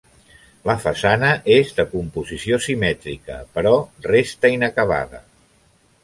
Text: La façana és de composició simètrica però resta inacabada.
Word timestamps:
La 0.67 0.75
façana 0.83 1.27
és 1.55 1.73
de 1.79 1.83
composició 1.91 2.57
simètrica 2.67 3.37
però 3.59 3.73
resta 4.07 4.51
inacabada. 4.55 5.21